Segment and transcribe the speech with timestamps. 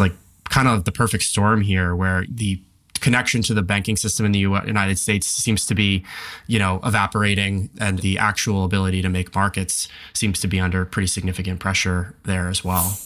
[0.00, 0.14] like
[0.48, 2.60] kind of the perfect storm here where the
[2.94, 6.04] connection to the banking system in the United States seems to be,
[6.46, 11.06] you know, evaporating, and the actual ability to make markets seems to be under pretty
[11.06, 12.98] significant pressure there as well.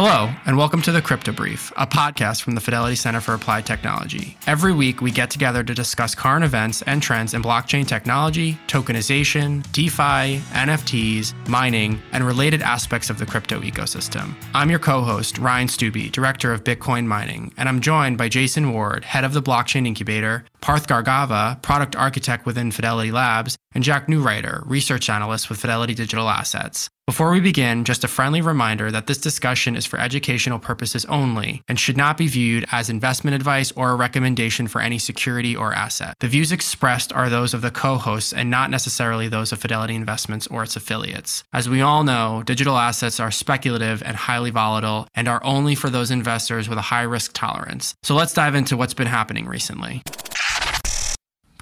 [0.00, 3.66] Hello, and welcome to the Crypto Brief, a podcast from the Fidelity Center for Applied
[3.66, 4.36] Technology.
[4.46, 9.64] Every week, we get together to discuss current events and trends in blockchain technology, tokenization,
[9.72, 14.36] DeFi, NFTs, mining, and related aspects of the crypto ecosystem.
[14.54, 18.72] I'm your co host, Ryan Stubbe, Director of Bitcoin Mining, and I'm joined by Jason
[18.72, 24.06] Ward, Head of the Blockchain Incubator, Parth Gargava, Product Architect within Fidelity Labs, and Jack
[24.06, 26.90] Neureuter, Research Analyst with Fidelity Digital Assets.
[27.08, 31.62] Before we begin, just a friendly reminder that this discussion is for educational purposes only
[31.66, 35.72] and should not be viewed as investment advice or a recommendation for any security or
[35.72, 36.16] asset.
[36.20, 39.94] The views expressed are those of the co hosts and not necessarily those of Fidelity
[39.94, 41.44] Investments or its affiliates.
[41.50, 45.88] As we all know, digital assets are speculative and highly volatile and are only for
[45.88, 47.94] those investors with a high risk tolerance.
[48.02, 50.02] So let's dive into what's been happening recently.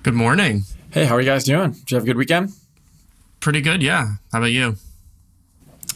[0.07, 0.63] Good morning.
[0.93, 1.73] Hey, how are you guys doing?
[1.73, 2.53] Did you have a good weekend?
[3.41, 4.07] Pretty good, yeah.
[4.31, 4.77] How about you?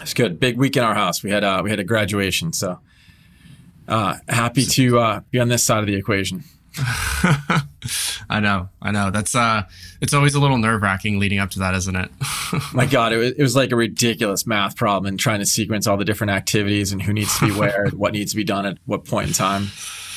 [0.01, 0.41] It's good.
[0.41, 1.23] Big week in our house.
[1.23, 2.81] We had uh, we had a graduation, so
[3.87, 6.43] uh, happy to uh, be on this side of the equation.
[6.77, 9.13] I know, I know.
[9.13, 9.63] That's uh,
[10.01, 12.11] it's always a little nerve wracking leading up to that, isn't it?
[12.75, 15.87] My God, it was, it was like a ridiculous math problem and trying to sequence
[15.87, 18.67] all the different activities and who needs to be where, what needs to be done
[18.67, 19.69] at what point in time.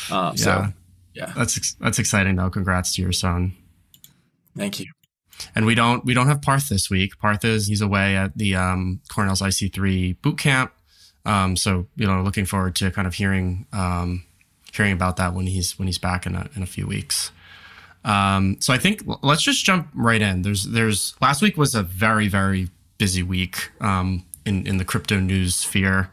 [0.10, 0.36] Um, yeah.
[0.36, 0.68] So,
[1.14, 2.50] yeah, that's that's exciting though.
[2.50, 3.56] Congrats to your son.
[4.56, 4.88] Thank you
[5.56, 7.18] and we don't we don't have Parth this week.
[7.20, 10.72] Parth is he's away at the um, Cornell's IC3 boot camp.
[11.26, 14.24] Um, so you know, looking forward to kind of hearing um,
[14.72, 17.32] hearing about that when he's when he's back in a in a few weeks.
[18.06, 20.42] Um, so I think let's just jump right in.
[20.42, 25.20] There's there's last week was a very very busy week um, in in the crypto
[25.20, 26.10] news sphere.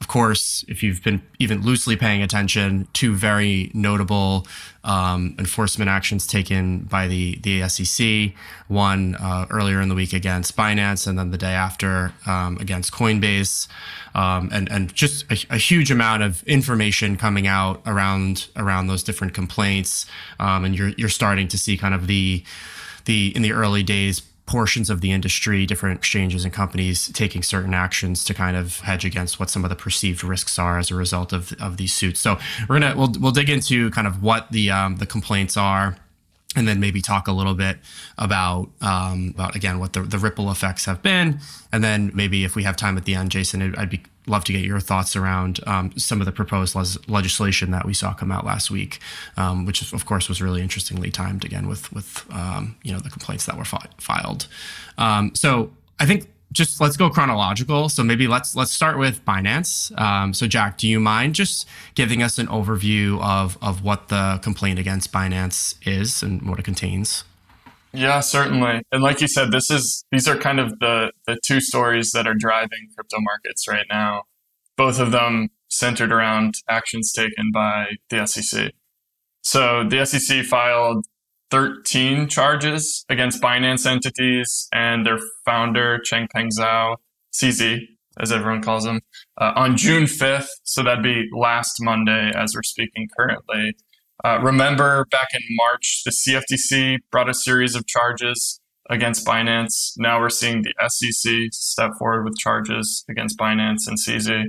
[0.00, 4.46] Of course, if you've been even loosely paying attention, two very notable
[4.84, 8.32] um, enforcement actions taken by the, the SEC.
[8.68, 12.92] One uh, earlier in the week against Binance, and then the day after um, against
[12.92, 13.66] Coinbase.
[14.14, 19.02] Um, and and just a, a, huge amount of information coming out around around those
[19.02, 20.06] different complaints.
[20.38, 22.44] Um, and you're you're starting to see kind of the
[23.04, 27.74] the in the early days portions of the industry, different exchanges and companies taking certain
[27.74, 30.94] actions to kind of hedge against what some of the perceived risks are as a
[30.94, 32.18] result of, of these suits.
[32.18, 32.38] So
[32.68, 35.96] we're gonna we'll we'll dig into kind of what the um, the complaints are
[36.56, 37.78] and then maybe talk a little bit
[38.16, 41.40] about um, about again what the, the ripple effects have been,
[41.72, 44.52] and then maybe if we have time at the end, Jason, I'd be love to
[44.52, 46.74] get your thoughts around um, some of the proposed
[47.08, 48.98] legislation that we saw come out last week,
[49.36, 53.10] um, which of course was really interestingly timed again with with um, you know the
[53.10, 54.46] complaints that were fi- filed.
[54.96, 57.88] Um, so I think just let's go chronological.
[57.88, 59.96] So maybe let's let's start with Binance.
[60.00, 64.40] Um, so Jack, do you mind just giving us an overview of of what the
[64.42, 67.24] complaint against Binance is and what it contains?
[67.92, 68.82] Yeah, certainly.
[68.92, 72.26] And like you said, this is these are kind of the the two stories that
[72.26, 74.24] are driving crypto markets right now.
[74.76, 78.72] Both of them centered around actions taken by the SEC.
[79.42, 81.06] So the SEC filed
[81.50, 86.96] 13 charges against Binance entities and their founder, Changpeng Zhao,
[87.32, 87.80] CZ,
[88.20, 89.00] as everyone calls him,
[89.40, 90.48] uh, on June 5th.
[90.64, 93.74] So that'd be last Monday as we're speaking currently.
[94.24, 98.60] Uh, remember back in March, the CFTC brought a series of charges
[98.90, 99.92] against Binance.
[99.96, 104.46] Now we're seeing the SEC step forward with charges against Binance and CZ.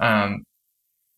[0.00, 0.44] Um,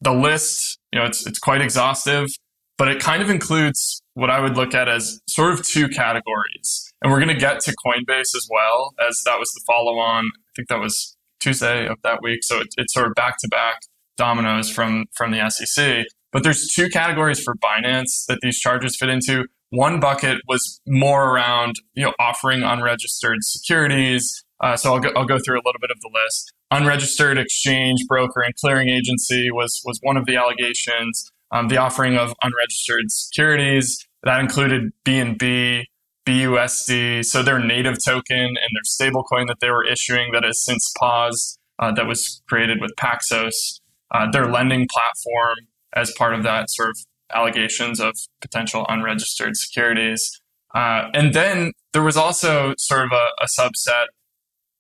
[0.00, 2.28] the list, you know, it's it's quite exhaustive,
[2.76, 6.92] but it kind of includes what I would look at as sort of two categories.
[7.02, 10.24] And we're going to get to Coinbase as well, as that was the follow on.
[10.26, 12.40] I think that was Tuesday of that week.
[12.42, 13.80] So it, it's sort of back to back
[14.16, 16.06] dominoes from, from the SEC.
[16.32, 19.46] But there's two categories for Binance that these charges fit into.
[19.70, 24.44] One bucket was more around, you know, offering unregistered securities.
[24.60, 26.52] Uh, so I'll go, I'll go through a little bit of the list.
[26.70, 32.18] Unregistered exchange, broker, and clearing agency was was one of the allegations um, the offering
[32.18, 34.04] of unregistered securities.
[34.24, 35.84] That included BNB,
[36.26, 40.92] BUSD, so their native token and their stablecoin that they were issuing that has since
[40.98, 43.80] paused, uh, that was created with Paxos,
[44.10, 45.56] uh, their lending platform
[45.94, 46.96] as part of that sort of
[47.32, 50.40] allegations of potential unregistered securities.
[50.74, 54.06] Uh, and then there was also sort of a, a subset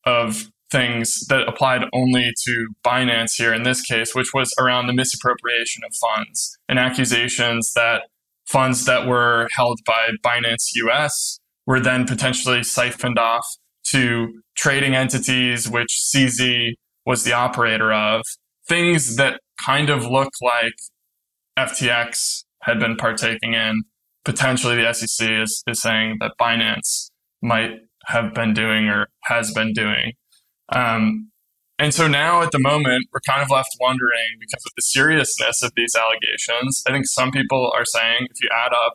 [0.04, 4.92] of things that applied only to Binance here in this case, which was around the
[4.92, 8.02] misappropriation of funds and accusations that
[8.48, 13.46] funds that were held by Binance US were then potentially siphoned off
[13.84, 16.72] to trading entities, which CZ
[17.06, 18.22] was the operator of,
[18.66, 20.74] things that kind of look like
[21.56, 23.82] FTX had been partaking in.
[24.24, 27.10] Potentially, the SEC is, is saying that Binance
[27.42, 27.72] might
[28.06, 30.12] have been doing or has been doing.
[30.70, 31.30] Um,
[31.78, 35.62] and so now at the moment, we're kind of left wondering because of the seriousness
[35.62, 36.82] of these allegations.
[36.86, 38.94] I think some people are saying if you add up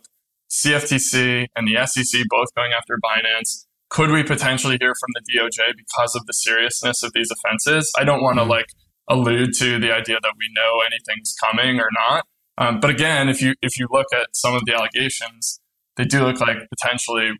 [0.49, 5.73] CFTC and the SEC both going after Binance, could we potentially hear from the DOJ
[5.75, 7.91] because of the seriousness of these offenses?
[7.97, 8.51] I don't want to mm-hmm.
[8.51, 8.67] like
[9.09, 12.25] allude to the idea that we know anything's coming or not.
[12.57, 15.59] Um, but again, if you if you look at some of the allegations,
[15.97, 17.31] they do look like potentially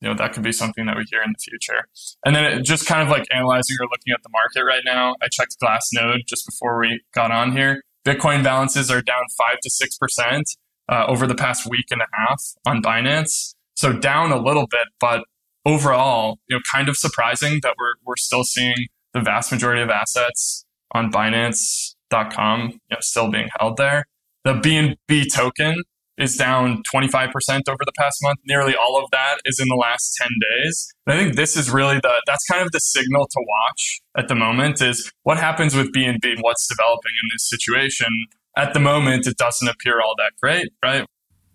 [0.00, 1.86] you know that could be something that we hear in the future.
[2.24, 5.28] And then just kind of like analyzing or looking at the market right now i
[5.30, 7.82] checked glassnode just before we got on here.
[8.06, 10.42] Bitcoin balances are down 5 to 6%
[10.88, 13.54] uh, over the past week and a half on binance.
[13.74, 15.24] So down a little bit but
[15.66, 19.90] overall you know kind of surprising that we're, we're still seeing the vast majority of
[19.90, 24.06] assets on binance.com you know still being held there.
[24.44, 25.82] The bnb token
[26.20, 27.32] is down 25%
[27.68, 28.38] over the past month.
[28.46, 30.92] Nearly all of that is in the last 10 days.
[31.06, 34.28] And I think this is really the that's kind of the signal to watch at
[34.28, 38.26] the moment is what happens with BNB, and what's developing in this situation.
[38.56, 41.06] At the moment, it doesn't appear all that great, right?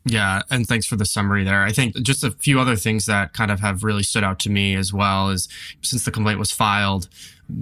[0.08, 1.64] Yeah, and thanks for the summary there.
[1.64, 4.52] I think just a few other things that kind of have really stood out to
[4.52, 5.50] me as well is
[5.82, 7.10] since the complaint was filed,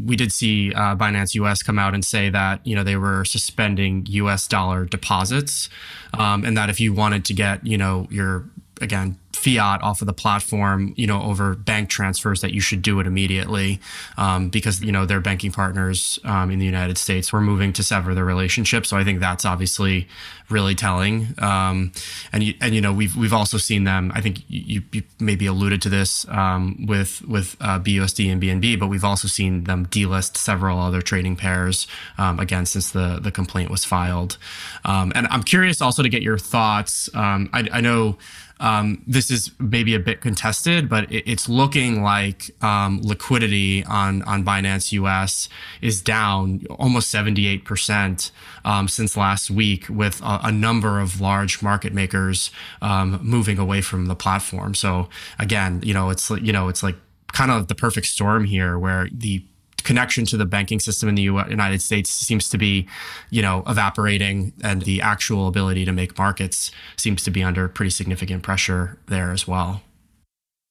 [0.06, 3.26] we did see uh, Binance US come out and say that you know they were
[3.26, 5.70] suspending US dollar deposits,
[6.14, 8.46] um, and that if you wanted to get you know your
[8.82, 13.00] again fiat off of the platform, you know, over bank transfers that you should do
[13.00, 13.80] it immediately
[14.18, 17.84] um, because, you know, their banking partners um, in the United States were moving to
[17.84, 18.86] sever their relationship.
[18.86, 20.08] So I think that's obviously
[20.50, 21.34] really telling.
[21.40, 21.92] Um,
[22.32, 25.48] and, you, and, you know, we've, we've also seen them, I think you, you maybe
[25.48, 29.88] alluded to this um, with, with uh, BUSD and BNB, but we've also seen them
[29.88, 31.88] delist several other trading pairs,
[32.18, 34.38] um, again, since the, the complaint was filed.
[34.86, 37.10] Um, and I'm curious also to get your thoughts.
[37.16, 38.18] I, I know
[38.64, 44.22] um, this is maybe a bit contested, but it, it's looking like um, liquidity on
[44.24, 45.50] on Binance US
[45.82, 48.32] is down almost 78%
[48.64, 52.52] um, since last week, with a, a, number of large market makers
[52.82, 54.74] um, moving away from the platform.
[54.76, 56.96] So again, you know, it's you know, it's like
[57.34, 59.46] kind of the perfect storm here, where the
[59.84, 62.88] connection to the banking system in the United States seems to be,
[63.30, 67.90] you know, evaporating, and the actual ability to make markets seems to be under pretty
[67.90, 69.82] significant pressure there as well.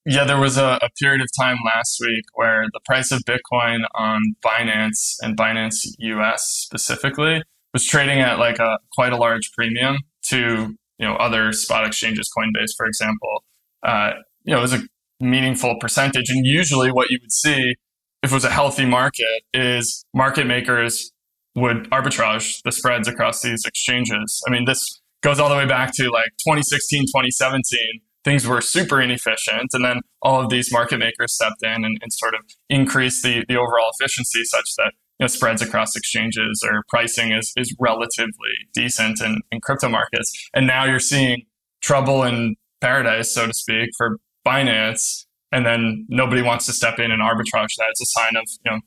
[0.05, 3.85] Yeah, there was a, a period of time last week where the price of Bitcoin
[3.95, 7.41] on Binance and Binance US specifically
[7.73, 9.97] was trading at like a quite a large premium
[10.29, 13.43] to you know other spot exchanges, Coinbase, for example.
[13.81, 14.11] Uh,
[14.43, 14.81] you know, it was a
[15.21, 17.75] meaningful percentage, and usually what you would see
[18.23, 21.11] if it was a healthy market, is market makers
[21.55, 24.41] would arbitrage the spreads across these exchanges.
[24.47, 27.79] I mean, this goes all the way back to like 2016, 2017.
[28.23, 29.69] Things were super inefficient.
[29.73, 33.43] And then all of these market makers stepped in and, and sort of increased the,
[33.47, 38.53] the overall efficiency such that you know, spreads across exchanges or pricing is, is relatively
[38.73, 40.31] decent in, in crypto markets.
[40.53, 41.43] And now you're seeing
[41.81, 44.17] trouble in paradise, so to speak, for
[44.47, 47.85] Binance and then nobody wants to step in and arbitrage that.
[47.91, 48.79] It's a sign of, you know,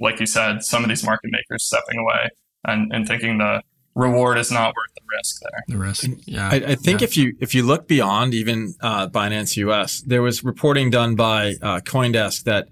[0.00, 2.30] like you said, some of these market makers stepping away
[2.66, 3.60] and, and thinking the
[3.96, 5.64] reward is not worth the risk there.
[5.66, 6.48] The risk, yeah.
[6.50, 7.04] I, I think yeah.
[7.04, 11.54] if you if you look beyond even uh, Binance US, there was reporting done by
[11.60, 12.68] uh, CoinDesk that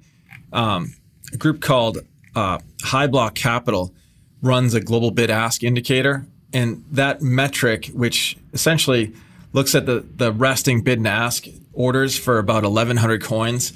[0.53, 0.95] um,
[1.33, 1.99] a group called
[2.37, 3.93] uh, Hyblock Capital
[4.41, 9.13] runs a global bid ask indicator, and that metric, which essentially
[9.53, 13.73] looks at the the resting bid and ask orders for about 1,100 coins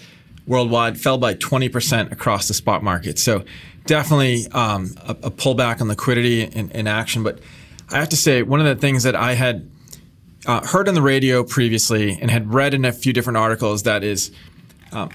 [0.46, 3.18] worldwide fell by 20% across the spot market.
[3.18, 3.44] So
[3.86, 7.22] definitely um, a, a, pullback on liquidity in, in, action.
[7.22, 7.40] But
[7.90, 9.68] I have to say, one of the things that I had
[10.46, 14.04] uh, heard on the radio previously and had read in a few different articles that
[14.04, 14.30] is,
[14.92, 15.10] um,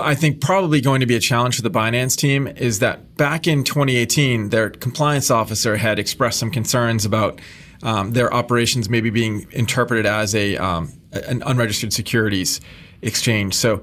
[0.00, 3.46] I think, probably going to be a challenge for the Binance team is that back
[3.46, 7.40] in 2018, their compliance officer had expressed some concerns about
[7.84, 12.60] um, their operations maybe being interpreted as a um, an unregistered securities
[13.02, 13.54] exchange.
[13.54, 13.82] So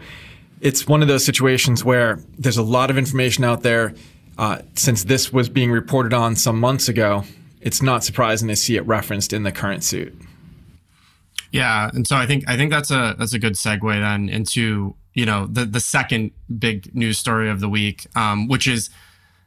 [0.59, 3.93] it's one of those situations where there's a lot of information out there.
[4.37, 7.23] Uh, since this was being reported on some months ago,
[7.61, 10.17] it's not surprising to see it referenced in the current suit.
[11.51, 14.95] Yeah, and so I think I think that's a that's a good segue then into
[15.13, 18.89] you know the the second big news story of the week, um, which is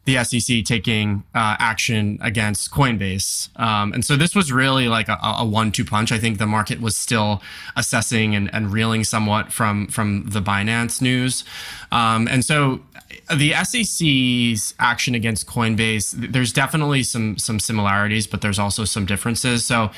[0.04, 3.48] the SEC taking uh, action against Coinbase.
[3.58, 6.12] Um, and so this was really like a, a one-two punch.
[6.12, 7.42] I think the market was still
[7.76, 11.44] assessing and, and reeling somewhat from from the Binance news.
[11.90, 12.80] Um, and so
[13.34, 19.64] the SEC's action against Coinbase, there's definitely some some similarities, but there's also some differences.
[19.64, 19.90] So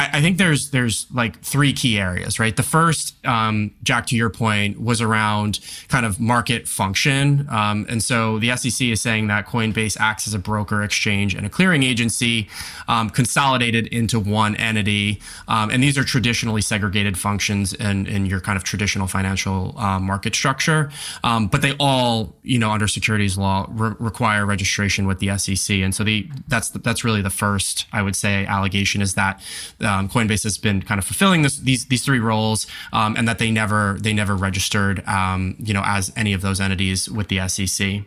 [0.00, 2.56] I, think there's there's like three key areas, right?
[2.56, 8.02] The first, um, Jack, to your point, was around kind of market function, um, and
[8.02, 11.84] so the SEC is saying that Coinbase acts as a broker, exchange, and a clearing
[11.84, 12.48] agency,
[12.88, 18.40] um, consolidated into one entity, um, and these are traditionally segregated functions in in your
[18.40, 20.90] kind of traditional financial uh, market structure,
[21.22, 25.76] um, but they all, you know, under securities law re- require registration with the SEC,
[25.76, 29.40] and so the that's that's really the first, I would say, allegation is that
[29.84, 33.38] um, Coinbase has been kind of fulfilling this, these these three roles, um, and that
[33.38, 37.46] they never they never registered, um, you know, as any of those entities with the
[37.48, 38.02] SEC.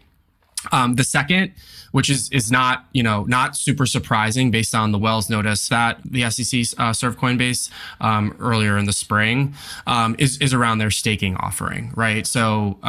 [0.72, 1.54] Um, the second,
[1.92, 6.00] which is is not you know not super surprising based on the Wells notice that
[6.04, 7.70] the SEC uh, served Coinbase
[8.02, 9.54] um, earlier in the spring,
[10.18, 12.26] is is around their staking offering, right?
[12.26, 12.80] So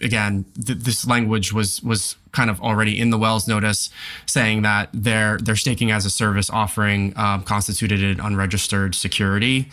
[0.00, 3.90] again, th- this language was was kind of already in the Wells notice,
[4.24, 9.68] saying that their their staking as a service offering um, constituted an unregistered security.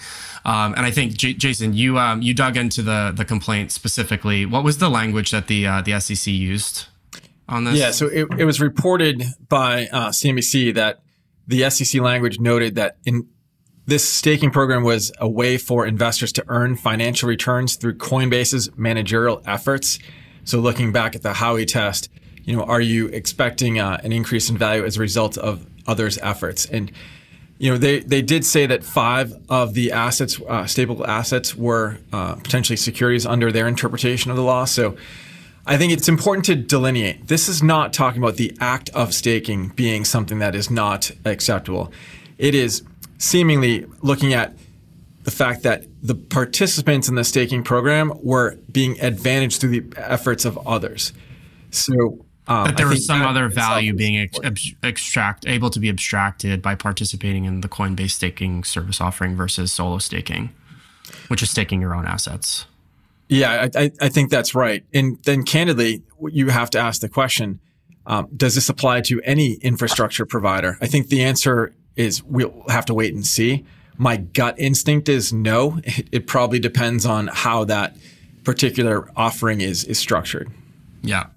[0.46, 4.48] Um, and I think J- Jason, you um, you dug into the the complaint specifically.
[4.48, 6.88] What was the language that the uh, the SEC used
[7.48, 7.78] on this?
[7.78, 11.02] Yeah, so it, it was reported by uh, CNBC that
[11.46, 13.28] the SEC language noted that in
[13.86, 19.44] this staking program was a way for investors to earn financial returns through Coinbase's managerial
[19.46, 20.00] efforts.
[20.44, 22.10] So looking back at the Howey test,
[22.46, 26.18] you know, are you expecting uh, an increase in value as a result of others'
[26.20, 26.66] efforts?
[26.66, 26.92] And
[27.58, 31.98] you know, they they did say that five of the assets, uh, stable assets, were
[32.14, 34.66] uh, potentially securities under their interpretation of the law.
[34.66, 34.96] So.
[35.68, 37.28] I think it's important to delineate.
[37.28, 41.92] This is not talking about the act of staking being something that is not acceptable.
[42.38, 42.84] It is
[43.18, 44.54] seemingly looking at
[45.24, 50.46] the fact that the participants in the staking program were being advantaged through the efforts
[50.46, 51.14] of others.
[51.72, 56.62] So um, that there was some other value being ex- extract able to be abstracted
[56.62, 60.52] by participating in the Coinbase staking service offering versus solo staking,
[61.28, 62.66] which is staking your own assets.
[63.28, 64.86] Yeah, I, I think that's right.
[64.94, 67.60] And then, candidly, you have to ask the question:
[68.06, 70.78] um, Does this apply to any infrastructure provider?
[70.82, 73.66] I think the answer is we'll have to wait and see.
[73.98, 75.80] My gut instinct is no.
[75.84, 77.96] It, it probably depends on how that
[78.44, 80.52] particular offering is is structured.
[81.02, 81.28] Yeah, yeah.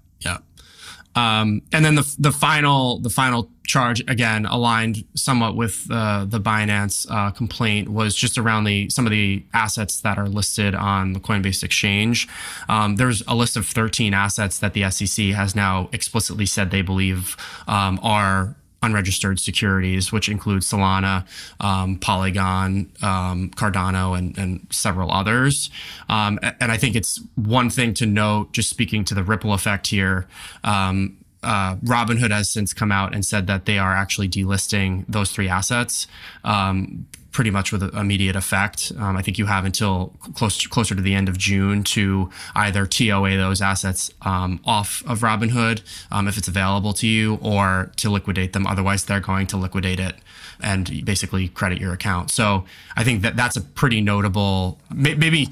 [1.15, 6.39] Um, and then the the final the final charge again aligned somewhat with uh, the
[6.39, 11.13] Binance uh, complaint was just around the some of the assets that are listed on
[11.13, 12.27] the Coinbase exchange.
[12.67, 16.81] Um, there's a list of 13 assets that the SEC has now explicitly said they
[16.81, 17.37] believe
[17.67, 21.25] um, are unregistered securities, which include Solana,
[21.59, 25.69] um, Polygon, um, Cardano, and, and, several others.
[26.07, 29.87] Um, and I think it's one thing to note, just speaking to the ripple effect
[29.87, 30.27] here.
[30.63, 35.31] Um, uh, Robinhood has since come out and said that they are actually delisting those
[35.31, 36.07] three assets
[36.43, 38.91] um, pretty much with immediate effect.
[38.97, 42.85] Um, I think you have until close closer to the end of June to either
[42.85, 45.81] TOA those assets um, off of Robinhood
[46.11, 48.65] um, if it's available to you, or to liquidate them.
[48.65, 50.15] Otherwise, they're going to liquidate it
[50.61, 52.31] and basically credit your account.
[52.31, 55.49] So I think that that's a pretty notable, maybe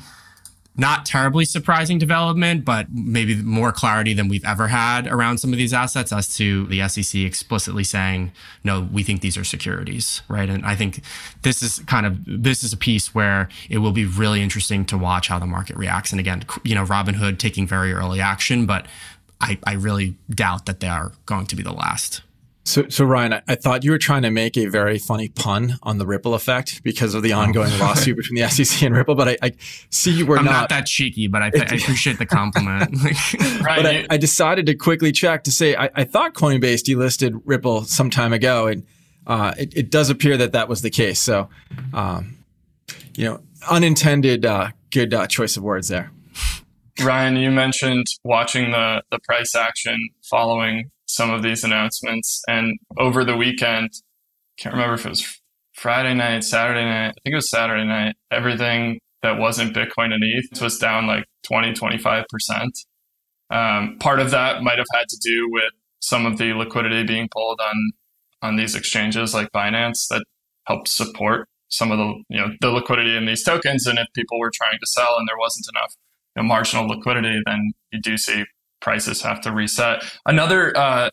[0.77, 5.57] not terribly surprising development, but maybe more clarity than we've ever had around some of
[5.57, 8.31] these assets as to the SEC explicitly saying,
[8.63, 10.49] no, we think these are securities, right?
[10.49, 11.01] And I think
[11.41, 14.97] this is kind of, this is a piece where it will be really interesting to
[14.97, 16.11] watch how the market reacts.
[16.11, 18.85] And again, you know, Robinhood taking very early action, but
[19.41, 22.21] I, I really doubt that they are going to be the last.
[22.67, 25.79] So, so Ryan, I, I, thought you were trying to make a very funny pun
[25.83, 27.39] on the ripple effect because of the oh.
[27.39, 27.77] ongoing oh.
[27.79, 29.51] lawsuit between the SEC and Ripple, but I, I
[29.89, 32.91] see you were I'm not, not that cheeky, but I, I appreciate the compliment.
[33.61, 33.77] right.
[33.77, 38.09] But I, I, decided to quickly check to say I, thought Coinbase delisted Ripple some
[38.09, 38.85] time ago, and
[39.25, 41.21] uh, it, it, does appear that that was the case.
[41.21, 41.47] So,
[41.93, 42.35] um,
[43.15, 46.11] you know, unintended uh, good uh, choice of words there.
[47.01, 49.95] Ryan, you mentioned watching the the price action
[50.29, 52.41] following some of these announcements.
[52.47, 53.89] And over the weekend,
[54.59, 55.39] can't remember if it was
[55.73, 60.23] Friday night, Saturday night, I think it was Saturday night, everything that wasn't Bitcoin and
[60.23, 62.25] ETH was down like 20, 25%.
[63.49, 67.29] Um, part of that might have had to do with some of the liquidity being
[67.31, 67.91] pulled on
[68.41, 70.23] on these exchanges like Binance that
[70.67, 73.87] helped support some of the you know the liquidity in these tokens.
[73.87, 75.93] And if people were trying to sell and there wasn't enough
[76.35, 78.45] you know, marginal liquidity, then you do see
[78.81, 80.03] prices have to reset.
[80.25, 81.09] Another uh,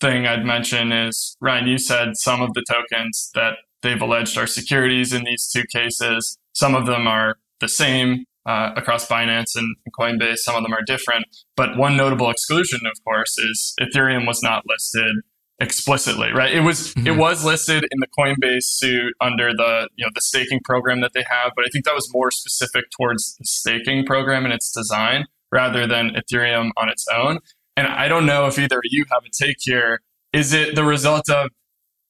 [0.00, 4.46] thing I'd mention is Ryan, you said some of the tokens that they've alleged are
[4.46, 6.38] securities in these two cases.
[6.52, 10.38] Some of them are the same uh, across Binance and Coinbase.
[10.38, 11.26] Some of them are different.
[11.56, 15.16] But one notable exclusion, of course, is Ethereum was not listed
[15.58, 16.54] explicitly, right?
[16.54, 17.06] It was mm-hmm.
[17.06, 21.12] it was listed in the Coinbase suit under the you know the staking program that
[21.14, 24.70] they have, but I think that was more specific towards the staking program and its
[24.70, 27.38] design rather than Ethereum on its own.
[27.76, 30.00] And I don't know if either of you have a take here.
[30.32, 31.50] Is it the result of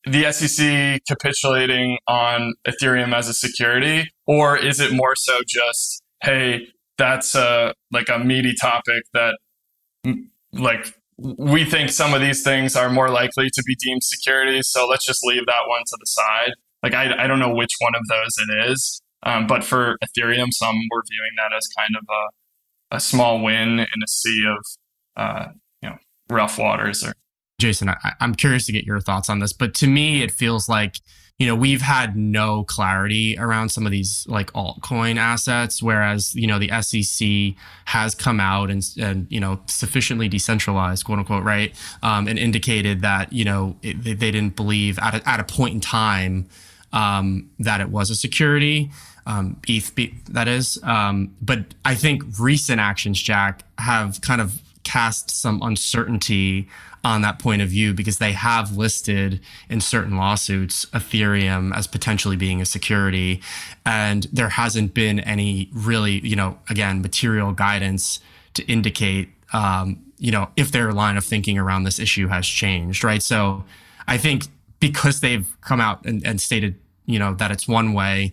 [0.07, 6.69] the SEC capitulating on Ethereum as a security, or is it more so just, hey,
[6.97, 9.37] that's a like a meaty topic that
[10.53, 14.87] like we think some of these things are more likely to be deemed securities, so
[14.87, 16.53] let's just leave that one to the side.
[16.83, 20.53] Like I, I don't know which one of those it is, um, but for Ethereum,
[20.53, 22.23] some were viewing that as kind of a,
[22.91, 24.65] a small win in a sea of
[25.17, 25.47] uh,
[25.83, 25.97] you know
[26.29, 27.13] rough waters or
[27.59, 30.69] Jason, I, am curious to get your thoughts on this, but to me, it feels
[30.69, 30.97] like
[31.39, 36.47] you know we've had no clarity around some of these like altcoin assets, whereas you
[36.47, 37.55] know the SEC
[37.87, 43.01] has come out and and you know sufficiently decentralized, quote unquote, right, um, and indicated
[43.01, 46.47] that you know it, they didn't believe at a, at a point in time
[46.93, 48.91] um, that it was a security.
[49.27, 49.93] Um, ETH,
[50.27, 50.79] that is.
[50.85, 56.69] Um, but I think recent actions, Jack, have kind of cast some uncertainty
[57.07, 62.37] on that point of view because they have listed in certain lawsuits Ethereum as potentially
[62.37, 63.41] being a security.
[63.85, 68.21] And there hasn't been any really, you know, again, material guidance
[68.55, 73.05] to indicate, um, you know, if their line of thinking around this issue has changed,
[73.05, 73.23] right?
[73.23, 73.65] So
[74.09, 74.45] I think
[74.81, 76.75] because they've come out and, and stated,
[77.07, 78.33] you know, that it's one way,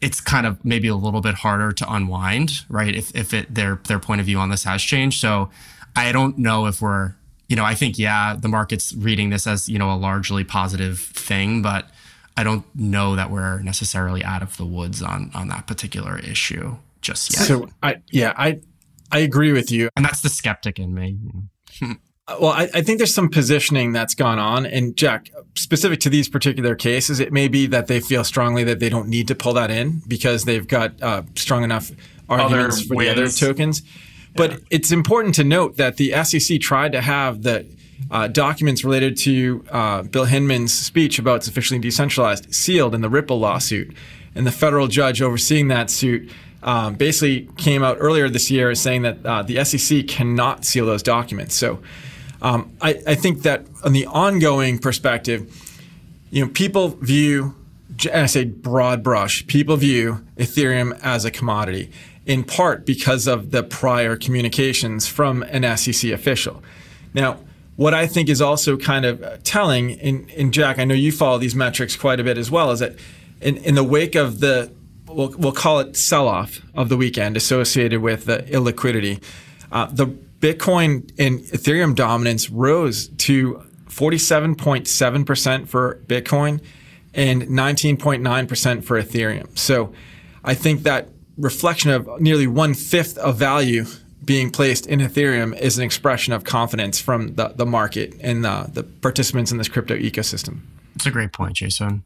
[0.00, 2.94] it's kind of maybe a little bit harder to unwind, right?
[2.94, 5.20] If if it their their point of view on this has changed.
[5.20, 5.50] So
[5.96, 7.14] I don't know if we're,
[7.48, 10.98] you know, I think yeah, the market's reading this as, you know, a largely positive
[10.98, 11.88] thing, but
[12.36, 16.76] I don't know that we're necessarily out of the woods on on that particular issue
[17.00, 17.46] just yet.
[17.46, 18.60] So I yeah, I
[19.12, 19.88] I agree with you.
[19.96, 21.18] And that's the skeptic in me.
[22.26, 24.64] Well, I, I, think there's some positioning that's gone on.
[24.64, 28.80] And Jack, specific to these particular cases, it may be that they feel strongly that
[28.80, 31.90] they don't need to pull that in because they've got uh, strong enough
[32.30, 33.14] arguments other for wins.
[33.14, 33.82] the other tokens.
[34.34, 34.56] But yeah.
[34.70, 37.66] it's important to note that the SEC tried to have the
[38.10, 43.38] uh, documents related to uh, Bill Hinman's speech about sufficiently decentralized sealed in the Ripple
[43.38, 43.94] lawsuit.
[44.34, 46.30] And the federal judge overseeing that suit
[46.62, 51.02] um, basically came out earlier this year saying that uh, the SEC cannot seal those
[51.02, 51.54] documents.
[51.54, 51.80] So
[52.44, 55.50] um, I, I think that on the ongoing perspective,
[56.30, 57.54] you know, people view,
[58.12, 61.90] and I say broad brush, people view Ethereum as a commodity
[62.26, 66.62] in part because of the prior communications from an SEC official.
[67.14, 67.38] Now,
[67.76, 71.38] what I think is also kind of telling, in, in Jack, I know you follow
[71.38, 72.94] these metrics quite a bit as well, is that
[73.40, 74.70] in, in the wake of the,
[75.06, 79.22] we'll, we'll call it sell off of the weekend associated with the illiquidity,
[79.72, 86.62] uh, the Bitcoin and Ethereum dominance rose to 47.7% for Bitcoin
[87.14, 89.58] and 19.9% for Ethereum.
[89.58, 89.94] So
[90.44, 93.86] I think that reflection of nearly one fifth of value
[94.22, 98.68] being placed in Ethereum is an expression of confidence from the, the market and the,
[98.70, 100.60] the participants in this crypto ecosystem.
[100.94, 102.04] It's a great point, Jason.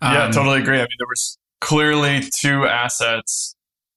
[0.00, 0.78] Um, yeah, totally agree.
[0.78, 3.54] I mean, there was clearly two assets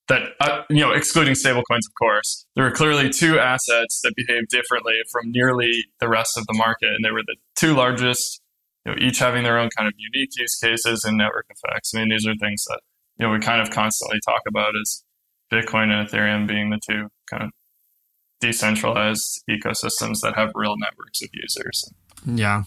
[0.07, 4.49] that, uh, you know, excluding stablecoins, of course, there were clearly two assets that behaved
[4.49, 6.89] differently from nearly the rest of the market.
[6.89, 8.41] And they were the two largest,
[8.85, 11.93] you know, each having their own kind of unique use cases and network effects.
[11.93, 12.81] I mean, these are things that,
[13.17, 15.03] you know, we kind of constantly talk about as
[15.51, 17.51] Bitcoin and Ethereum being the two kind of
[18.39, 21.89] decentralized ecosystems that have real networks of users.
[22.25, 22.63] Yeah.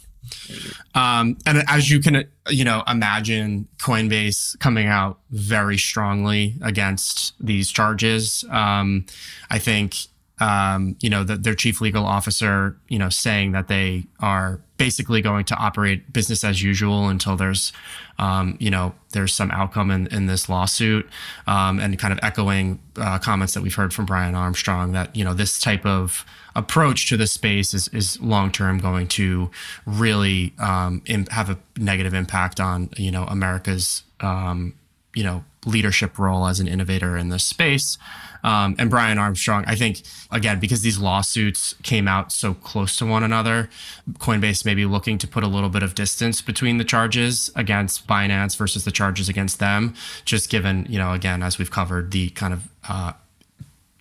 [0.95, 7.71] Um, and as you can, you know, imagine Coinbase coming out very strongly against these
[7.71, 8.45] charges.
[8.51, 9.07] Um,
[9.51, 9.97] I think,
[10.41, 15.23] um, you know, the, their chief legal officer, you know, saying that they are basically
[15.23, 17.73] going to operate business as usual until there's,
[18.19, 21.09] um, you know, there's some outcome in, in this lawsuit,
[21.47, 25.25] um, and kind of echoing uh, comments that we've heard from Brian Armstrong that you
[25.25, 26.25] know this type of
[26.57, 29.51] approach to the space is, is long term going to
[29.87, 34.75] really um, have a negative impact on you know America's um,
[35.15, 37.99] you know leadership role as an innovator in this space.
[38.43, 43.07] Um, and Brian Armstrong, I think, again, because these lawsuits came out so close to
[43.07, 43.71] one another,
[44.19, 48.07] Coinbase may be looking to put a little bit of distance between the charges against
[48.07, 49.95] Binance versus the charges against them,
[50.27, 53.15] just given, you know, again, as we've covered, the kind of uh,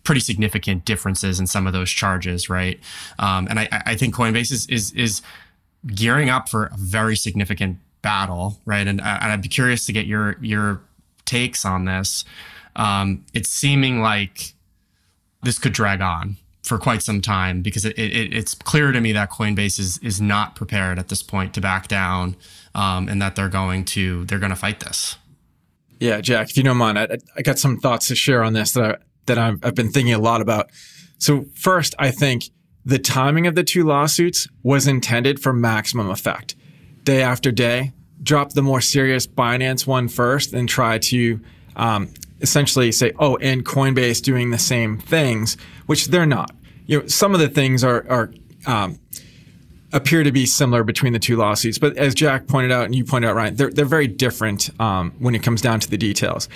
[0.04, 2.80] pretty significant differences in some of those charges, right?
[3.20, 5.22] Um, and I, I think Coinbase is, is is
[5.88, 8.88] gearing up for a very significant battle, right?
[8.88, 10.82] And, and I'd be curious to get your your
[11.26, 12.26] takes on this.
[12.76, 14.54] Um, it's seeming like
[15.44, 19.12] this could drag on for quite some time because it, it, it's clear to me
[19.14, 22.36] that Coinbase is is not prepared at this point to back down,
[22.76, 25.18] um, and that they're going to they're going to fight this.
[26.00, 28.74] Yeah, Jack, if you don't mind, I, I got some thoughts to share on this
[28.74, 30.70] that I, that I've, I've been thinking a lot about.
[31.18, 32.46] So first, I think
[32.86, 36.56] the timing of the two lawsuits was intended for maximum effect.
[37.04, 41.40] Day after day, drop the more serious Binance one first and try to
[41.76, 46.52] um, essentially say, oh, and Coinbase doing the same things, which they're not.
[46.86, 48.34] You know, some of the things are, are
[48.68, 49.00] um,
[49.94, 53.06] appear to be similar between the two lawsuits, but as Jack pointed out and you
[53.06, 56.50] pointed out, Ryan, they're they're very different um, when it comes down to the details.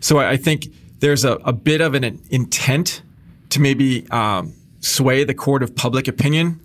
[0.00, 0.68] So I, I think
[1.00, 3.02] there's a, a, bit of an intent
[3.50, 6.60] to maybe um, sway the court of public opinion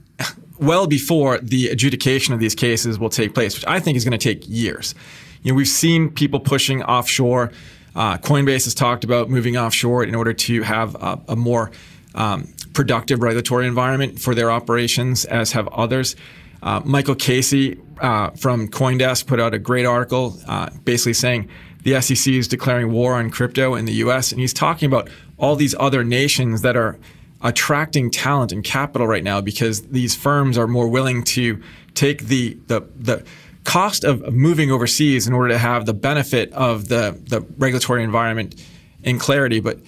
[0.60, 4.18] well before the adjudication of these cases will take place, which I think is going
[4.18, 4.96] to take years.
[5.44, 7.52] You know, we've seen people pushing offshore.
[7.96, 11.72] Uh, Coinbase has talked about moving offshore in order to have a, a more
[12.16, 16.16] um, productive regulatory environment for their operations, as have others.
[16.62, 21.50] Uh, Michael Casey uh, from CoinDesk put out a great article uh, basically saying
[21.84, 24.32] the SEC is declaring war on crypto in the US.
[24.32, 26.98] And he's talking about all these other nations that are
[27.42, 31.62] attracting talent and capital right now because these firms are more willing to
[31.94, 33.24] take the, the, the
[33.66, 38.64] cost of, moving overseas in order to have the benefit of the, the regulatory environment
[39.04, 39.60] in clarity.
[39.60, 39.80] But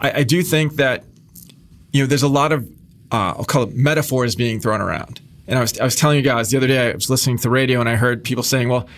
[0.00, 1.04] I, I do think that
[1.92, 2.66] you know there's a lot of
[3.12, 5.20] uh, I'll call it metaphors being thrown around.
[5.46, 7.42] And I was, I was telling you guys the other day, I was listening to
[7.42, 8.88] the radio and I heard people saying, well,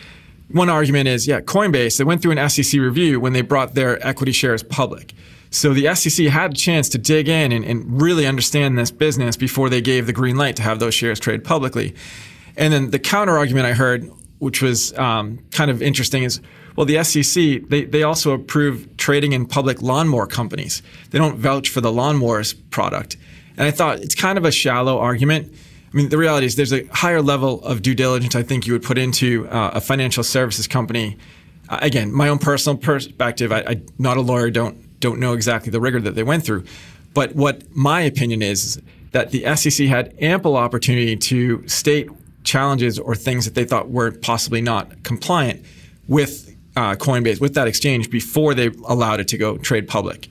[0.49, 4.05] one argument is, yeah, Coinbase, they went through an SEC review when they brought their
[4.07, 5.15] equity shares public.
[5.51, 9.37] So the SEC had a chance to dig in and, and really understand this business
[9.37, 11.95] before they gave the green light to have those shares trade publicly.
[12.57, 16.41] And then the counter argument I heard, which was um, kind of interesting, is
[16.77, 20.83] well, the SEC, they, they also approve trading in public lawnmower companies.
[21.11, 23.17] They don't vouch for the lawnmowers product.
[23.57, 25.55] And I thought it's kind of a shallow argument.
[25.95, 28.73] I mean, the reality is there's a higher level of due diligence I think you
[28.73, 31.17] would put into uh, a financial services company.
[31.69, 35.71] Uh, again, my own personal perspective, I, am not a lawyer, don't don't know exactly
[35.71, 36.65] the rigor that they went through.
[37.13, 42.09] But what my opinion is, is that the SEC had ample opportunity to state
[42.43, 45.65] challenges or things that they thought were possibly not compliant
[46.09, 50.29] with uh, Coinbase, with that exchange before they allowed it to go trade public.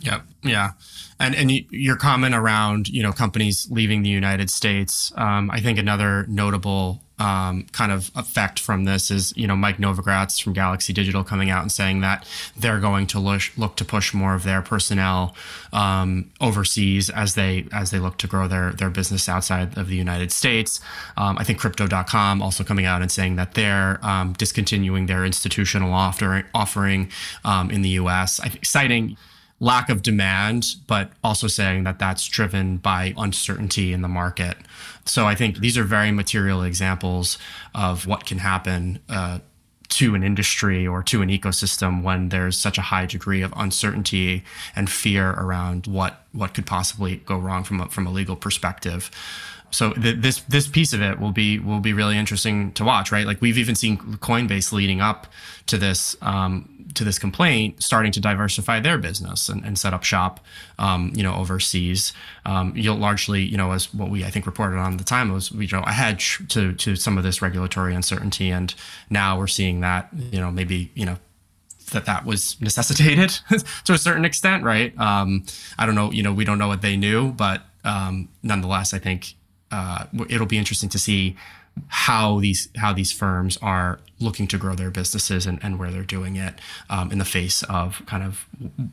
[0.00, 0.22] Yep.
[0.42, 0.70] Yeah.
[1.18, 5.78] And and your comment around you know companies leaving the United States, um, I think
[5.78, 10.94] another notable um, kind of effect from this is you know Mike Novogratz from Galaxy
[10.94, 14.44] Digital coming out and saying that they're going to look, look to push more of
[14.44, 15.36] their personnel
[15.74, 19.96] um, overseas as they as they look to grow their their business outside of the
[19.96, 20.80] United States.
[21.18, 25.92] Um, I think Crypto.com also coming out and saying that they're um, discontinuing their institutional
[25.92, 27.10] offer, offering
[27.44, 28.40] um, in the U.S.
[28.40, 29.18] I think, citing
[29.60, 34.56] lack of demand, but also saying that that's driven by uncertainty in the market.
[35.04, 37.38] So I think these are very material examples
[37.74, 39.40] of what can happen uh,
[39.90, 44.44] to an industry or to an ecosystem when there's such a high degree of uncertainty
[44.74, 49.10] and fear around what what could possibly go wrong from a, from a legal perspective
[49.70, 53.12] so th- this this piece of it will be will be really interesting to watch,
[53.12, 53.26] right?
[53.26, 55.26] Like we've even seen Coinbase leading up
[55.66, 60.02] to this um, to this complaint, starting to diversify their business and, and set up
[60.02, 60.40] shop,
[60.78, 62.12] um, you know, overseas.
[62.44, 65.32] Um, you'll largely, you know, as what we I think reported on at the time
[65.32, 68.74] was, you know, a hedge to to some of this regulatory uncertainty, and
[69.08, 71.16] now we're seeing that, you know, maybe you know
[71.92, 73.30] that that was necessitated
[73.84, 74.98] to a certain extent, right?
[74.98, 75.44] Um,
[75.78, 78.98] I don't know, you know, we don't know what they knew, but um, nonetheless, I
[78.98, 79.34] think
[79.70, 81.36] uh, it'll be interesting to see
[81.88, 86.02] how these how these firms are looking to grow their businesses and, and where they're
[86.02, 86.54] doing it
[86.90, 88.46] um, in the face of kind of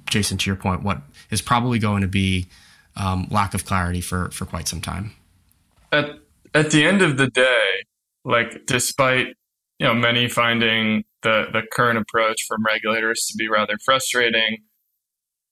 [0.06, 2.48] Jason to your point what is probably going to be
[2.96, 5.14] um, lack of clarity for for quite some time.
[5.92, 6.20] At
[6.54, 7.84] at the end of the day,
[8.26, 9.28] like despite
[9.80, 14.58] you know many finding the the current approach from regulators to be rather frustrating,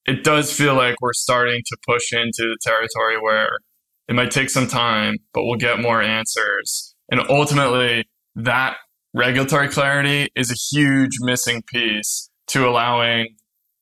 [0.05, 3.59] it does feel like we're starting to push into the territory where
[4.07, 6.95] it might take some time, but we'll get more answers.
[7.09, 8.77] And ultimately, that
[9.13, 13.35] regulatory clarity is a huge missing piece to allowing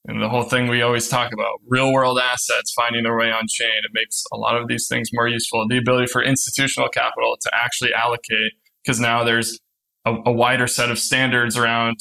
[0.06, 3.46] and the whole thing we always talk about real world assets finding their way on
[3.48, 3.72] chain.
[3.84, 5.66] It makes a lot of these things more useful.
[5.68, 8.52] The ability for institutional capital to actually allocate
[8.84, 9.60] because now there's
[10.06, 11.96] a, a, wider set of standards around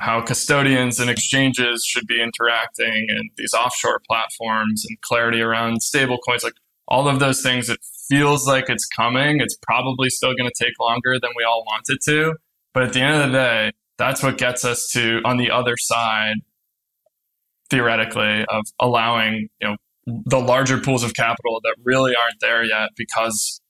[0.00, 6.44] how custodians and exchanges should be interacting and these offshore platforms and clarity around stablecoins,
[6.44, 6.54] like
[6.90, 9.40] all of those things, it feels like it's coming.
[9.40, 12.34] It's probably still going to take longer than we all want it to.
[12.74, 15.76] But at the end of the day, that's what gets us to on the other
[15.76, 16.36] side,
[17.68, 19.76] theoretically, of allowing, you know,
[20.26, 23.60] the larger pools of capital that really aren't there yet because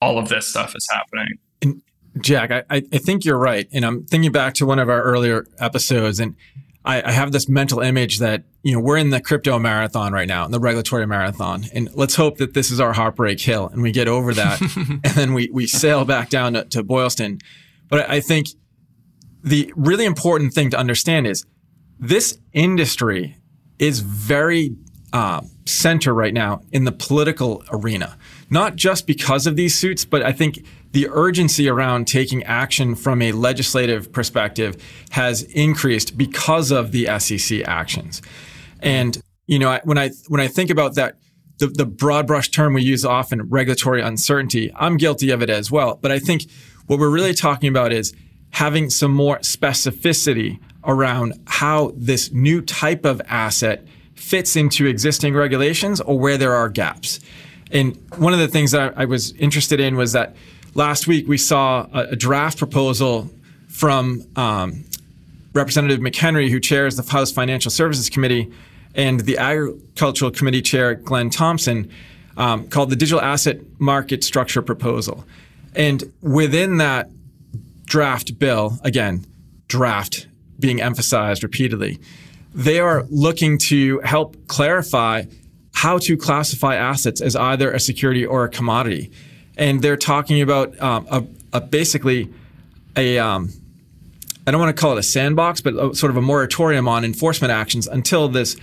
[0.00, 1.38] all of this stuff is happening.
[1.62, 1.82] And
[2.20, 3.68] Jack, I, I think you're right.
[3.72, 6.34] And I'm thinking back to one of our earlier episodes and
[6.86, 10.28] I, I have this mental image that, you know, we're in the crypto marathon right
[10.28, 11.64] now, in the regulatory marathon.
[11.74, 15.02] And let's hope that this is our heartbreak hill and we get over that and
[15.02, 17.40] then we, we sail back down to, to Boylston.
[17.88, 18.46] But I think
[19.42, 21.44] the really important thing to understand is
[21.98, 23.36] this industry
[23.78, 24.76] is very
[25.12, 28.16] uh, center right now in the political arena,
[28.50, 30.64] not just because of these suits, but I think
[30.96, 37.60] the urgency around taking action from a legislative perspective has increased because of the SEC
[37.68, 38.22] actions.
[38.80, 41.18] And you know, when I when I think about that,
[41.58, 45.70] the, the broad brush term we use often, regulatory uncertainty, I'm guilty of it as
[45.70, 45.98] well.
[46.00, 46.44] But I think
[46.86, 48.14] what we're really talking about is
[48.52, 56.00] having some more specificity around how this new type of asset fits into existing regulations
[56.00, 57.20] or where there are gaps.
[57.70, 60.34] And one of the things that I, I was interested in was that
[60.76, 63.30] last week we saw a, a draft proposal
[63.68, 64.84] from um,
[65.52, 68.52] Representative McHenry, who chairs the House Financial Services Committee,
[68.94, 71.90] and the Agricultural Committee Chair, Glenn Thompson,
[72.36, 75.24] um, called the Digital Asset Market Structure Proposal.
[75.74, 77.10] And within that
[77.84, 79.24] draft bill, again,
[79.68, 80.26] draft
[80.58, 81.98] being emphasized repeatedly,
[82.54, 85.24] they are looking to help clarify
[85.74, 89.10] how to classify assets as either a security or a commodity.
[89.56, 92.32] And they're talking about um, a, a, basically
[92.96, 93.50] a, um,
[94.46, 97.04] I don't want to call it a sandbox, but a, sort of a moratorium on
[97.04, 98.56] enforcement actions until this,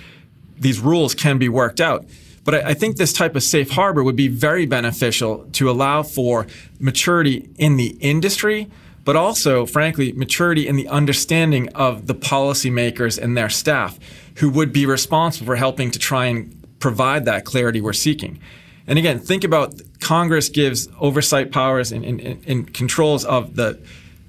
[0.58, 2.06] these rules can be worked out.
[2.44, 6.04] But I, I think this type of safe harbor would be very beneficial to allow
[6.04, 6.48] for
[6.80, 8.70] maturity in the industry
[9.06, 14.00] but also, frankly, maturity in the understanding of the policymakers and their staff
[14.38, 18.40] who would be responsible for helping to try and provide that clarity we're seeking.
[18.88, 23.80] And again, think about Congress gives oversight powers and, and, and controls of the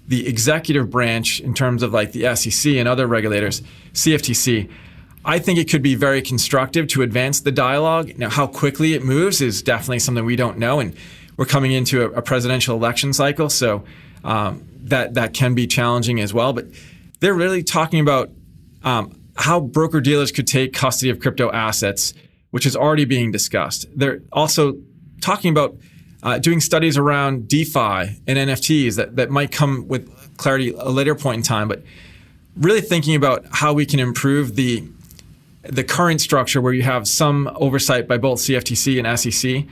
[0.07, 3.63] the executive branch in terms of like the SEC and other regulators,
[3.95, 4.71] CFTC.
[5.25, 8.19] I think it could be very constructive to advance the dialogue.
[8.19, 10.95] Now, how quickly it moves is definitely something we don't know, and
[11.39, 13.85] we're coming into a, a presidential election cycle, so
[14.23, 16.53] um, that that can be challenging as well.
[16.53, 16.67] But
[17.21, 18.31] they're really talking about
[18.83, 22.13] um, how broker dealers could take custody of crypto assets,
[22.51, 23.87] which is already being discussed.
[23.97, 24.77] They're also
[25.25, 25.77] talking about
[26.23, 31.15] uh, doing studies around DeFi and NFTs that, that might come with clarity a later
[31.15, 31.83] point in time, but
[32.57, 34.85] really thinking about how we can improve the
[35.63, 39.65] the current structure where you have some oversight by both CFTC and SEC,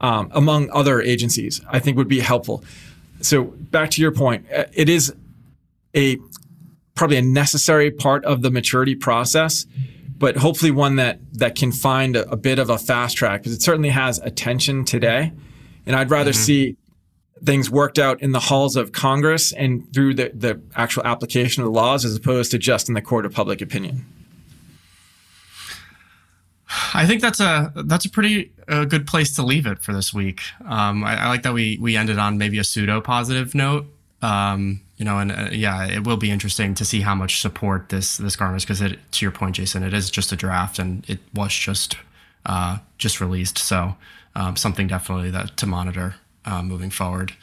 [0.00, 2.64] um, among other agencies, I think would be helpful.
[3.20, 5.14] So back to your point, uh, it is
[5.94, 6.18] a
[6.96, 9.66] probably a necessary part of the maturity process,
[10.18, 13.52] but hopefully one that that can find a, a bit of a fast track because
[13.52, 15.32] it certainly has attention today,
[15.84, 16.42] and I'd rather mm-hmm.
[16.42, 16.76] see
[17.44, 21.66] things worked out in the halls of Congress and through the, the actual application of
[21.66, 24.06] the laws as opposed to just in the court of public opinion.
[26.94, 30.12] I think that's a that's a pretty uh, good place to leave it for this
[30.12, 30.40] week.
[30.64, 33.86] Um, I, I, like that we we ended on maybe a pseudo positive note.
[34.22, 37.90] Um, you know, and uh, yeah, it will be interesting to see how much support
[37.90, 41.08] this this garners because it, to your point, Jason, it is just a draft and
[41.08, 41.96] it was just
[42.46, 43.58] uh, just released.
[43.58, 43.96] So
[44.34, 47.34] um, something definitely that to monitor uh, moving forward.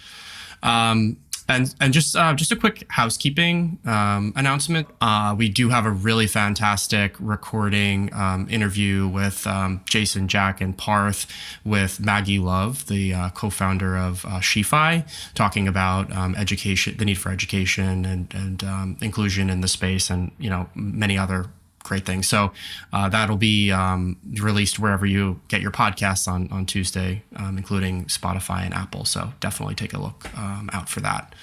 [0.63, 1.17] Um,
[1.53, 4.87] and and just uh, just a quick housekeeping um, announcement.
[5.01, 10.77] Uh, we do have a really fantastic recording um, interview with um, Jason, Jack, and
[10.77, 11.27] Parth
[11.63, 17.17] with Maggie Love, the uh, co-founder of uh, SheFi, talking about um, education, the need
[17.17, 21.47] for education and and um, inclusion in the space, and you know many other
[21.83, 22.23] great thing.
[22.23, 22.51] So
[22.91, 28.05] uh, that'll be um, released wherever you get your podcasts on on Tuesday, um, including
[28.05, 29.05] Spotify and Apple.
[29.05, 31.33] So definitely take a look um, out for that.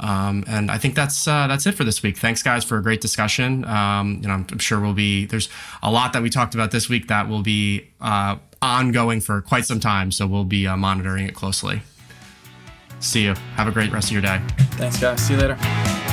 [0.00, 2.18] Um, and I think that's uh, that's it for this week.
[2.18, 3.64] Thanks, guys, for a great discussion.
[3.64, 5.48] Um, you know, I'm, I'm, sure we'll be there's
[5.82, 9.66] a lot that we talked about this week that will be uh, ongoing for quite
[9.66, 10.10] some time.
[10.10, 11.82] So we'll be uh, monitoring it closely.
[13.00, 13.34] See you.
[13.56, 14.40] Have a great rest of your day.
[14.72, 15.20] Thanks, guys.
[15.20, 16.03] See you later.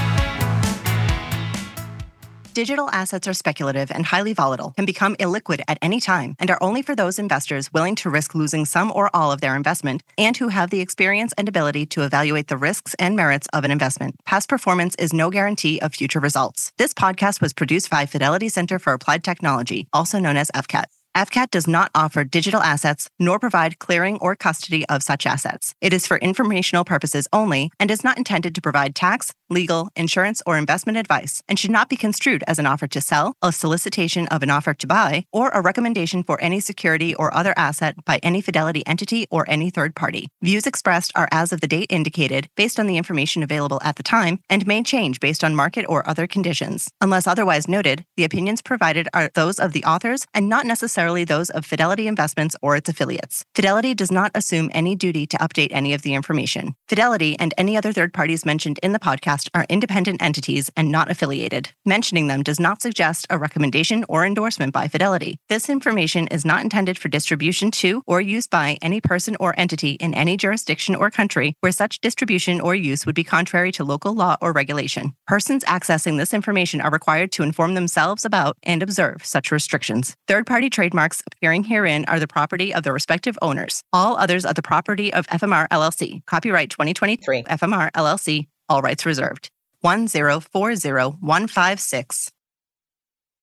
[2.53, 6.61] Digital assets are speculative and highly volatile, can become illiquid at any time, and are
[6.61, 10.35] only for those investors willing to risk losing some or all of their investment and
[10.35, 14.15] who have the experience and ability to evaluate the risks and merits of an investment.
[14.25, 16.73] Past performance is no guarantee of future results.
[16.77, 20.85] This podcast was produced by Fidelity Center for Applied Technology, also known as FCAT.
[21.15, 25.75] FCAT does not offer digital assets nor provide clearing or custody of such assets.
[25.81, 30.41] It is for informational purposes only and is not intended to provide tax, legal, insurance,
[30.45, 34.25] or investment advice and should not be construed as an offer to sell, a solicitation
[34.29, 38.17] of an offer to buy, or a recommendation for any security or other asset by
[38.23, 40.29] any Fidelity entity or any third party.
[40.41, 44.03] Views expressed are as of the date indicated based on the information available at the
[44.03, 46.89] time and may change based on market or other conditions.
[47.01, 51.49] Unless otherwise noted, the opinions provided are those of the authors and not necessarily those
[51.49, 53.43] of Fidelity Investments or its affiliates.
[53.55, 56.75] Fidelity does not assume any duty to update any of the information.
[56.87, 61.09] Fidelity and any other third parties mentioned in the podcast are independent entities and not
[61.09, 61.71] affiliated.
[61.85, 65.37] Mentioning them does not suggest a recommendation or endorsement by Fidelity.
[65.49, 69.91] This information is not intended for distribution to or use by any person or entity
[69.91, 74.13] in any jurisdiction or country where such distribution or use would be contrary to local
[74.13, 75.13] law or regulation.
[75.25, 80.15] Persons accessing this information are required to inform themselves about and observe such restrictions.
[80.27, 83.81] Third party trademarks appearing herein are the property of the respective owners.
[83.93, 86.25] All others are the property of FMR LLC.
[86.25, 88.47] Copyright 2023 FMR LLC.
[88.67, 89.49] All rights reserved.
[89.83, 92.31] 1040156